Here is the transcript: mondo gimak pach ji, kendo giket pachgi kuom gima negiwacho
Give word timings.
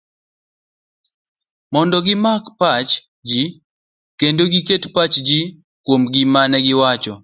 mondo 1.73 1.97
gimak 2.05 2.43
pach 2.59 2.91
ji, 3.29 3.41
kendo 4.19 4.43
giket 4.53 4.83
pachgi 4.95 5.39
kuom 5.85 6.01
gima 6.13 6.41
negiwacho 6.51 7.13